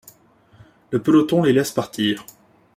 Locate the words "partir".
1.69-2.25